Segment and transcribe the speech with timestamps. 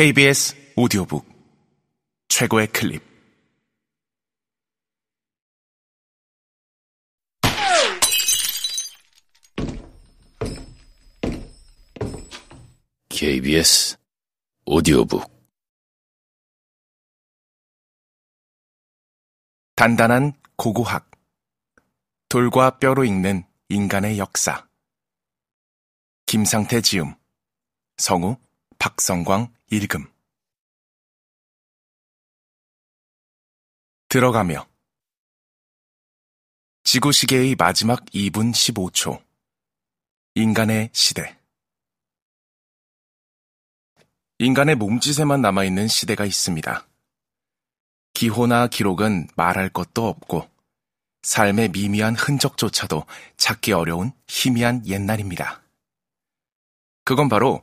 [0.00, 1.28] KBS 오디오북
[2.28, 3.02] 최고의 클립.
[13.10, 13.98] KBS
[14.64, 15.30] 오디오북.
[19.76, 21.10] 단단한 고고학
[22.30, 24.66] 돌과 뼈로 읽는 인간의 역사.
[26.24, 27.14] 김상태 지음
[27.98, 28.38] 성우
[28.78, 30.04] 박성광 읽음
[34.08, 34.66] 들어가며
[36.82, 39.22] 지구시계의 마지막 2분 15초
[40.34, 41.38] 인간의 시대
[44.40, 46.88] 인간의 몸짓에만 남아있는 시대가 있습니다.
[48.14, 50.50] 기호나 기록은 말할 것도 없고
[51.22, 53.04] 삶의 미미한 흔적조차도
[53.36, 55.62] 찾기 어려운 희미한 옛날입니다.
[57.04, 57.62] 그건 바로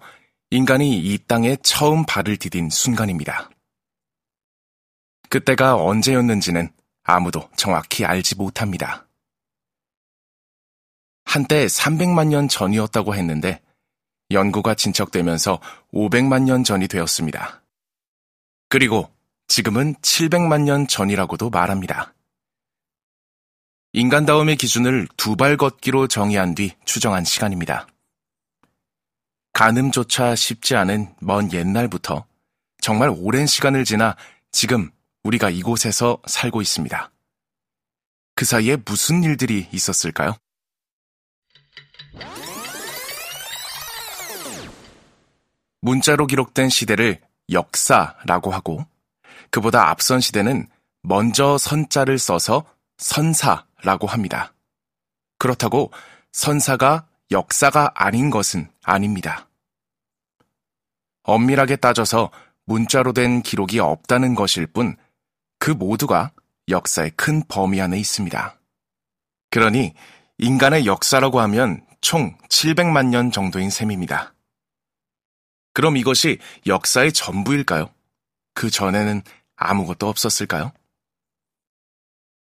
[0.50, 3.50] 인간이 이 땅에 처음 발을 디딘 순간입니다.
[5.30, 6.72] 그때가 언제였는지는
[7.04, 9.06] 아무도 정확히 알지 못합니다.
[11.26, 13.62] 한때 300만 년 전이었다고 했는데
[14.32, 15.60] 연구가 진척되면서
[15.92, 17.62] 500만 년 전이 되었습니다.
[18.70, 19.12] 그리고
[19.48, 22.14] 지금은 700만 년 전이라고도 말합니다.
[23.92, 27.88] 인간다움의 기준을 두 발 걷기로 정의한 뒤 추정한 시간입니다.
[29.58, 32.28] 가늠조차 쉽지 않은 먼 옛날부터
[32.80, 34.16] 정말 오랜 시간을 지나
[34.52, 34.92] 지금
[35.24, 37.12] 우리가 이곳에서 살고 있습니다.
[38.36, 40.36] 그 사이에 무슨 일들이 있었을까요?
[45.82, 47.20] 문자로 기록된 시대를
[47.52, 48.86] 역사라고 하고
[49.50, 50.68] 그보다 앞선 시대는
[51.02, 52.64] 먼저 선자를 써서
[53.00, 54.54] 선사라고 합니다.
[55.40, 55.92] 그렇다고
[56.32, 59.47] 선사가 역사가 아닌 것은 아닙니다.
[61.28, 62.32] 엄밀하게 따져서
[62.66, 64.98] 문자로 된 기록이 없다는 것일 뿐
[65.60, 66.32] 그 모두가
[66.70, 68.60] 역사의 큰 범위 안에 있습니다.
[69.50, 69.94] 그러니
[70.38, 74.34] 인간의 역사라고 하면 총 700만 년 정도인 셈입니다.
[75.74, 77.90] 그럼 이것이 역사의 전부일까요?
[78.54, 79.22] 그 전에는
[79.56, 80.72] 아무것도 없었을까요?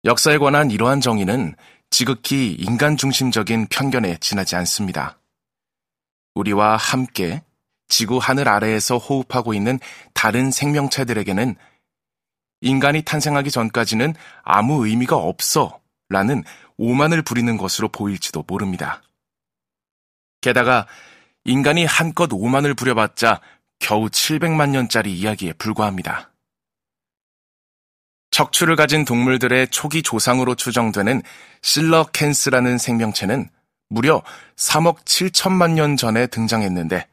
[0.04, 1.54] 역사에 관한 이러한 정의는
[1.90, 5.18] 지극히 인간 중심적인 편견에 지나지 않습니다.
[6.34, 7.42] 우리와 함께
[7.96, 9.80] 지구 하늘 아래에서 호흡하고 있는
[10.12, 11.56] 다른 생명체들에게는
[12.60, 14.12] 인간이 탄생하기 전까지는
[14.42, 15.80] 아무 의미가 없어
[16.10, 16.44] 라는
[16.76, 19.02] 오만을 부리는 것으로 보일지도 모릅니다.
[20.42, 20.86] 게다가
[21.44, 23.40] 인간이 한껏 오만을 부려봤자
[23.78, 26.34] 겨우 700만 년짜리 이야기에 불과합니다.
[28.30, 31.22] 척추를 가진 동물들의 초기 조상으로 추정되는
[31.62, 33.48] 실러캔스라는 생명체는
[33.88, 34.22] 무려
[34.56, 37.06] 3억 7천만 년 전에 등장했는데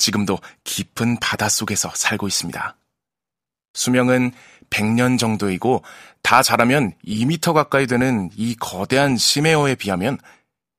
[0.00, 2.76] 지금도 깊은 바닷속에서 살고 있습니다.
[3.74, 4.32] 수명은
[4.70, 5.84] 100년 정도이고
[6.22, 10.18] 다 자라면 2미터 가까이 되는 이 거대한 심해어에 비하면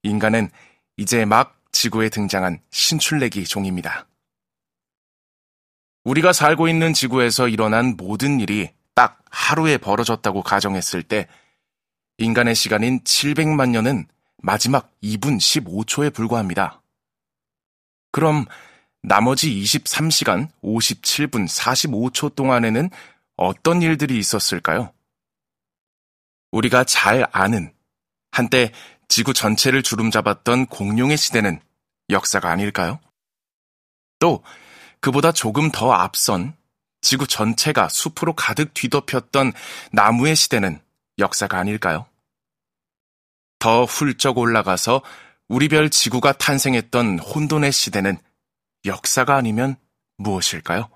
[0.04, 0.50] 인간은
[0.98, 4.08] 이제 막 지구에 등장한 신출내기 종입니다.
[6.04, 11.28] 우리가 살고 있는 지구에서 일어난 모든 일이 딱 하루에 벌어졌다고 가정했을 때
[12.18, 14.08] 인간의 시간인 700만 년은
[14.42, 16.82] 마지막 2분 15초에 불과합니다.
[18.12, 18.46] 그럼
[19.04, 22.90] 나머지 23시간 57분 45초 동안에는
[23.36, 24.94] 어떤 일들이 있었을까요?
[26.52, 27.74] 우리가 잘 아는
[28.32, 28.72] 한때
[29.08, 31.60] 지구 전체를 주름잡았던 공룡의 시대는
[32.10, 33.00] 역사가 아닐까요?
[34.20, 34.44] 또
[35.00, 36.56] 그보다 조금 더 앞선
[37.02, 39.54] 지구 전체가 숲으로 가득 뒤덮였던
[39.92, 40.80] 나무의 시대는
[41.18, 42.06] 역사가 아닐까요?
[43.58, 45.02] 더 훌쩍 올라가서
[45.48, 48.18] 우리 별 지구가 탄생했던 혼돈의 시대는
[48.86, 49.76] 역사가 아니면
[50.18, 50.90] 무엇일까요?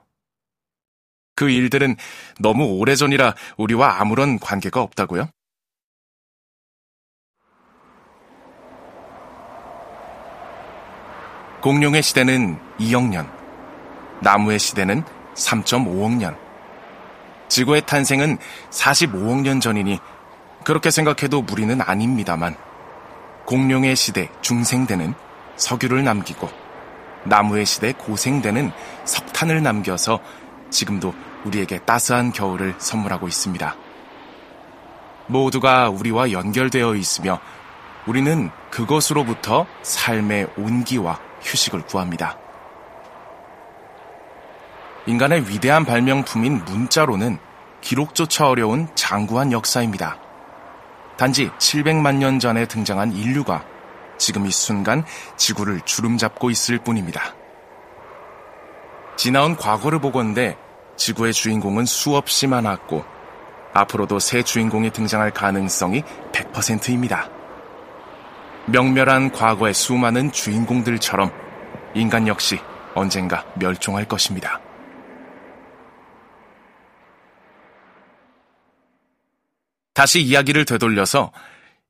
[1.35, 1.97] 그 일들은
[2.39, 5.29] 너무 오래전이라 우리와 아무런 관계가 없다고요?
[11.61, 13.29] 공룡의 시대는 2억 년,
[14.21, 15.03] 나무의 시대는
[15.33, 16.37] 3.5억 년,
[17.49, 18.37] 지구의 탄생은
[18.69, 19.99] 45억 년 전이니
[20.63, 22.55] 그렇게 생각해도 무리는 아닙니다만
[23.45, 25.13] 공룡의 시대 중생대는
[25.57, 26.64] 석유를 남기고
[27.25, 28.71] 나무의 시대 고생대는
[29.05, 30.19] 석탄을 남겨서
[30.69, 31.13] 지금도
[31.45, 33.75] 우리에게 따스한 겨울을 선물하고 있습니다.
[35.27, 37.39] 모두가 우리와 연결되어 있으며
[38.05, 42.37] 우리는 그것으로부터 삶의 온기와 휴식을 구합니다.
[45.07, 47.37] 인간의 위대한 발명품인 문자로는
[47.81, 50.17] 기록조차 어려운 장구한 역사입니다.
[51.17, 53.63] 단지 700만 년 전에 등장한 인류가
[54.17, 55.03] 지금 이 순간
[55.37, 57.35] 지구를 주름 잡고 있을 뿐입니다.
[59.15, 60.57] 지나온 과거를 보건대
[60.97, 63.05] 지구의 주인공은 수없이 많았고
[63.73, 67.29] 앞으로도 새 주인공이 등장할 가능성이 100%입니다.
[68.67, 71.31] 명멸한 과거의 수많은 주인공들처럼
[71.93, 72.59] 인간 역시
[72.93, 74.59] 언젠가 멸종할 것입니다.
[79.93, 81.31] 다시 이야기를 되돌려서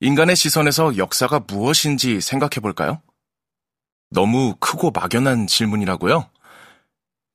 [0.02, 3.02] 인간의 시선에서 역사가 무엇인지 생각해 볼까요?
[4.10, 6.30] 너무 크고 막연한 질문이라고요?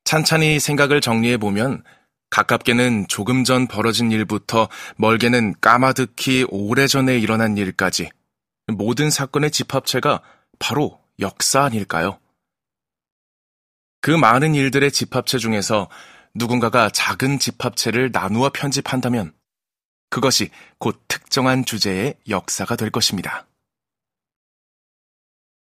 [0.05, 1.83] 찬찬히 생각을 정리해 보면
[2.31, 8.11] 가깝게는 조금 전 벌어진 일부터 멀게는 까마득히 오래전에 일어난 일까지
[8.69, 10.23] 모든 사건의 집합체가
[10.59, 12.19] 바로 역사 아닐까요?
[14.01, 15.89] 그 많은 일들의 집합체 중에서
[16.35, 19.33] 누군가가 작은 집합체를 나누어 편집한다면
[20.11, 23.47] 그것이 곧 특정한 주제의 역사가 될 것입니다.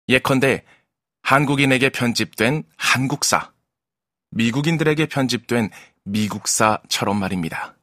[0.10, 0.64] 예컨대
[1.22, 3.52] 한국인에게 편집된 한국사,
[4.32, 5.70] 미국인들에게 편집된
[6.06, 7.76] 미국사처럼 말입니다.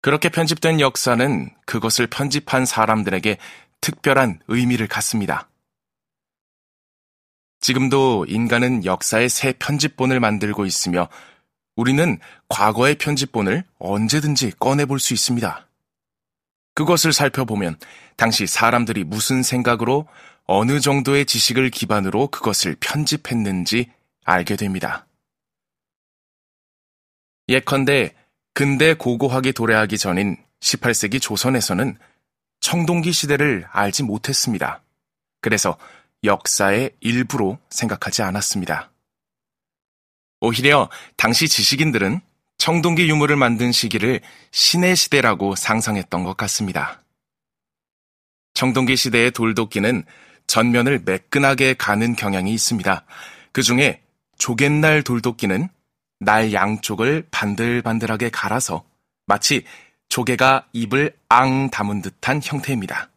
[0.00, 3.38] 그렇게 편집된 역사는 그것을 편집한 사람들에게
[3.80, 5.48] 특별한 의미를 갖습니다.
[7.60, 11.08] 지금도 인간은 역사의 새 편집본을 만들고 있으며
[11.76, 15.66] 우리는 과거의 편집본을 언제든지 꺼내볼 수 있습니다.
[16.74, 17.78] 그것을 살펴보면
[18.16, 20.06] 당시 사람들이 무슨 생각으로
[20.44, 23.90] 어느 정도의 지식을 기반으로 그것을 편집했는지
[24.24, 25.06] 알게 됩니다.
[27.48, 28.14] 예컨대
[28.54, 31.98] 근대 고고학이 도래하기 전인 18세기 조선에서는
[32.60, 34.82] 청동기 시대를 알지 못했습니다.
[35.40, 35.76] 그래서
[36.22, 38.91] 역사의 일부로 생각하지 않았습니다.
[40.42, 42.20] 오히려 당시 지식인들은
[42.58, 47.00] 청동기 유물을 만든 시기를 신의 시대라고 상상했던 것 같습니다.
[48.52, 50.04] 청동기 시대의 돌도끼는
[50.48, 53.04] 전면을 매끈하게 가는 경향이 있습니다.
[53.52, 54.02] 그 중에
[54.36, 55.68] 조갯날 돌도끼는
[56.18, 58.84] 날 양쪽을 반들반들하게 갈아서
[59.26, 59.64] 마치
[60.08, 63.11] 조개가 입을 앙 담은 듯한 형태입니다.